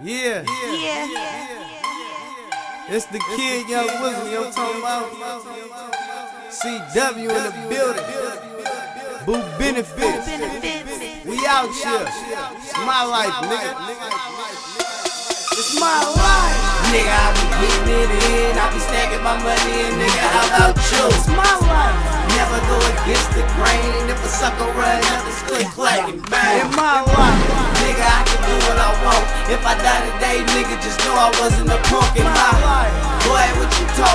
Yeah. 0.00 0.42
Yeah. 0.74 1.06
It's 2.90 3.06
the 3.06 3.22
kid, 3.38 3.68
Young 3.68 3.86
Wizard, 4.02 4.26
you 4.26 4.34
know 4.34 4.50
what 4.50 4.58
I'm 4.58 4.74
talking 4.74 4.82
about? 4.82 5.06
CW 6.50 7.30
in 7.30 7.30
the 7.30 7.54
building. 7.70 8.02
Boo 9.24 9.38
benefits. 9.56 10.26
Benefits. 10.26 11.24
We 11.24 11.38
out 11.46 11.70
here. 11.70 12.10
It's 12.58 12.74
my 12.82 13.06
life, 13.06 13.38
nigga. 13.46 13.70
It's 15.54 15.78
my 15.78 16.02
life. 16.10 16.58
Nigga, 16.90 17.14
I 17.14 17.30
be 17.38 17.46
getting 17.62 17.94
it 17.94 18.10
in, 18.34 18.58
I 18.58 18.66
be 18.74 18.82
stacking 18.82 19.22
my 19.22 19.38
money 19.38 19.78
in, 19.78 19.94
nigga, 19.94 20.26
how 20.26 20.74
about 20.74 20.74
you? 20.90 21.06
It's 21.14 21.30
my 21.30 21.54
life. 21.70 21.94
Never 22.34 22.58
go 22.66 22.82
against 22.98 23.30
the 23.30 23.46
grain, 23.54 24.10
if 24.10 24.18
a 24.18 24.28
sucker 24.28 24.66
run 24.74 24.98
up, 25.06 25.22
it's 25.30 25.42
click, 25.46 25.70
clack, 25.70 26.08
and 26.08 26.18
In 26.18 26.74
my 26.74 27.00
life. 27.06 27.73
Just 30.84 30.98
know 31.00 31.14
I 31.16 31.32
wasn't 31.40 31.70
a 31.70 31.78
punk 31.88 32.14
in 32.14 32.24
my 32.24 32.52
life. 32.60 32.92
Boy, 33.24 33.46
what 33.56 33.72
you 33.80 33.86
talking? 33.96 34.13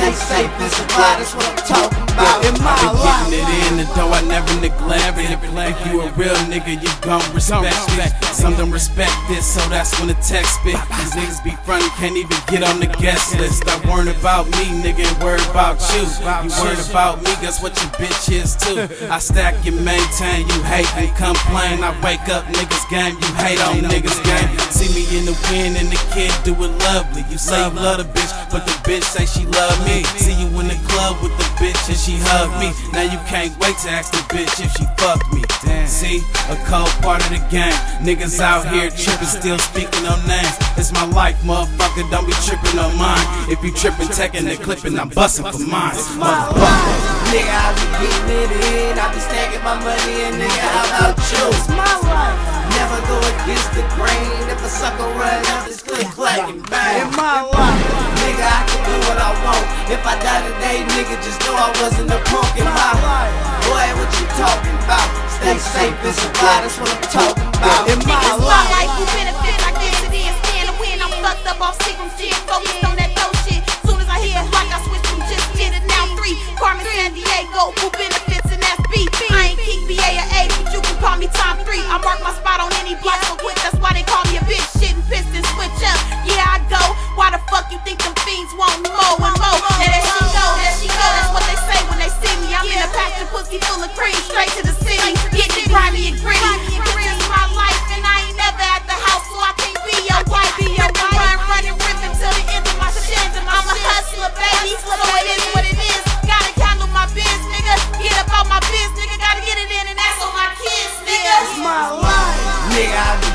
Stay 0.00 0.12
safe 0.12 0.50
and 0.56 0.72
survive, 0.72 1.20
that's 1.20 1.34
what 1.36 1.44
I'm 1.44 1.56
talking 1.68 2.02
about. 2.08 2.40
In 2.40 2.56
my 2.64 2.72
Been 2.80 2.96
life. 2.96 3.28
getting 3.28 3.36
it 3.36 3.48
in, 3.68 3.84
and 3.84 3.90
though 3.92 4.08
I 4.08 4.24
never 4.24 4.48
neglect 4.64 5.20
it. 5.20 5.28
If 5.28 5.92
you 5.92 6.00
a 6.00 6.08
real 6.16 6.32
nigga, 6.48 6.80
you 6.80 6.88
gon' 7.04 7.20
respect 7.36 7.76
it. 8.00 8.08
Some 8.32 8.56
don't 8.56 8.72
respect 8.72 9.12
this, 9.28 9.44
so 9.44 9.60
that's 9.68 9.92
when 10.00 10.08
the 10.08 10.16
text 10.24 10.56
spit. 10.56 10.80
These 10.96 11.12
niggas 11.12 11.44
be 11.44 11.52
frontin', 11.68 11.92
can't 12.00 12.16
even 12.16 12.36
get 12.48 12.64
on 12.64 12.80
the 12.80 12.88
guest 12.96 13.36
list. 13.36 13.68
I 13.68 13.76
worried 13.84 14.08
about 14.16 14.48
me, 14.56 14.72
nigga, 14.80 15.04
and 15.04 15.16
worried 15.20 15.44
about 15.52 15.76
you. 15.92 16.08
You 16.48 16.48
worried 16.64 16.80
about 16.88 17.20
me, 17.20 17.36
guess 17.44 17.60
what 17.60 17.76
your 17.76 17.92
bitch 18.00 18.32
is 18.32 18.56
too. 18.56 18.88
I 19.12 19.18
stack 19.20 19.60
and 19.68 19.84
maintain, 19.84 20.48
you 20.48 20.58
hate 20.64 20.88
and 20.96 21.12
complain. 21.12 21.84
I 21.84 21.92
wake 22.00 22.24
up 22.32 22.48
niggas 22.56 22.88
game, 22.88 23.20
you 23.20 23.30
hate 23.36 23.60
on 23.68 23.84
niggas 23.84 24.16
game. 24.24 24.48
See 24.72 24.88
me 24.96 25.04
in 25.12 25.28
the 25.28 25.36
wind 25.52 25.76
and 25.76 25.92
the 25.92 26.00
kid 26.16 26.32
do 26.40 26.56
it 26.56 26.72
lovely. 26.88 27.20
You 27.28 27.36
say 27.36 27.60
you 27.68 27.76
love 27.76 28.00
the 28.00 28.08
bitch, 28.08 28.32
but 28.48 28.64
the 28.64 28.72
bitch 28.88 29.04
say 29.04 29.28
she 29.28 29.44
love 29.44 29.76
me. 29.84 29.89
See 30.22 30.38
you 30.38 30.46
in 30.62 30.70
the 30.70 30.78
club 30.86 31.18
with 31.22 31.34
the 31.34 31.48
bitch 31.58 31.82
and 31.90 31.98
she 31.98 32.14
hugged 32.30 32.54
me. 32.62 32.70
Now 32.94 33.02
you 33.02 33.18
can't 33.26 33.50
wait 33.58 33.74
to 33.82 33.90
ask 33.90 34.12
the 34.14 34.22
bitch 34.30 34.62
if 34.62 34.70
she 34.78 34.86
fucked 34.96 35.26
me. 35.34 35.42
See, 35.86 36.22
a 36.46 36.56
cold 36.70 36.94
part 37.02 37.18
of 37.26 37.30
the 37.34 37.42
game. 37.50 37.74
Niggas 37.98 38.38
out 38.38 38.62
here 38.70 38.90
tripping, 38.90 39.26
still 39.26 39.58
speaking 39.58 40.06
on 40.06 40.22
names. 40.30 40.54
It's 40.78 40.92
my 40.92 41.04
life, 41.10 41.34
motherfucker. 41.42 42.06
Don't 42.10 42.26
be 42.26 42.36
tripping 42.46 42.78
on 42.78 42.94
mine. 42.96 43.26
If 43.50 43.58
you 43.66 43.74
tripping, 43.74 44.08
taking 44.14 44.46
the 44.46 44.54
clipping, 44.54 44.98
I'm 44.98 45.10
busting 45.10 45.50
for 45.50 45.58
mine. 45.58 45.98
Motherfucker. 46.14 47.10
Nigga, 47.34 47.50
I 47.50 47.74
be 47.74 47.86
getting 47.98 48.30
it 48.30 48.50
in, 48.70 48.98
I 48.98 49.06
be 49.10 49.20
stacking 49.20 49.62
my 49.66 49.74
money 49.82 50.30
and 50.30 50.38
nigga, 50.38 50.66
how 50.70 51.14
about 51.14 51.18
you? 51.18 51.46
It's 51.50 51.68
my 51.68 51.94
life. 52.06 52.38
Never 52.78 52.98
go 53.10 53.18
against 53.18 53.70
the 53.74 53.82
grain, 53.98 54.50
if 54.50 54.62
a 54.62 54.68
sucker 54.68 55.10
run 55.18 55.46
up, 55.58 55.66
it's 55.66 55.82
click, 55.82 56.06
clack, 56.14 56.48
and 56.48 56.62
bang. 56.70 57.06
In 57.06 57.16
my 57.16 57.42
life. 57.42 57.69
If 59.90 60.06
I 60.06 60.14
die 60.22 60.46
today, 60.46 60.86
nigga, 60.94 61.20
just 61.20 61.40
know 61.40 61.52
I 61.52 61.68
wasn't 61.82 62.12
a 62.12 62.18
punk 62.30 62.56
in 62.56 62.64
my 62.64 62.92
life. 63.02 63.34
Boy, 63.66 63.90
what 63.98 64.10
you 64.20 64.26
talking 64.38 64.76
about? 64.86 65.10
Stay 65.28 65.58
safe 65.58 66.04
and 66.04 66.14
survive, 66.14 66.62
that's 66.62 66.78
what 66.78 66.94
I'm 66.94 67.02
talking 67.10 67.42
about. 67.42 67.49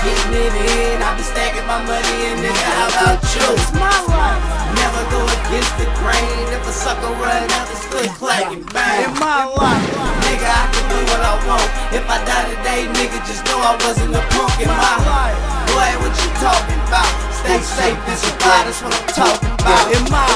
Nigga, 0.00 0.16
I 0.16 0.32
be 0.32 0.32
getting 0.32 0.96
it 0.96 1.02
I 1.04 1.12
be 1.12 1.22
stacking 1.22 1.66
my 1.68 1.76
money 1.84 2.16
in, 2.32 2.40
nigga, 2.40 2.64
how 2.72 2.88
about 2.88 3.20
you? 3.36 3.44
It's 3.52 3.68
my 3.76 3.92
life. 4.08 4.40
Never 4.80 5.02
go 5.12 5.20
against 5.28 5.76
the 5.76 5.84
grain, 6.00 6.46
if 6.56 6.64
a 6.64 6.72
sucker 6.72 7.12
run 7.20 7.44
up, 7.60 7.68
it's 7.68 7.84
click, 7.84 8.08
clack, 8.16 8.48
and 8.48 8.64
bang. 8.72 9.04
In 9.04 9.12
my 9.20 9.44
life. 9.44 9.84
Nigga, 10.24 10.48
I 10.48 10.64
can 10.72 10.84
do 10.88 10.98
what 11.04 11.20
I 11.20 11.36
want. 11.44 11.68
If 11.92 12.04
I 12.08 12.16
die 12.24 12.48
today, 12.48 12.88
nigga, 12.96 13.20
just 13.28 13.44
know 13.44 13.60
I 13.60 13.76
wasn't 13.84 14.16
a 14.16 14.22
punk 14.32 14.56
in 14.64 14.72
my 14.72 14.96
life. 15.04 15.36
Boy, 15.68 15.92
what 16.00 16.16
you 16.16 16.30
talking 16.40 16.80
about? 16.88 17.12
Stay 17.44 17.60
safe 17.60 18.00
and 18.00 18.16
survive, 18.16 18.64
that's 18.64 18.80
what 18.80 18.96
I'm 18.96 19.08
talking 19.12 19.52
about. 19.52 19.84
In 19.92 20.04
my. 20.10 20.29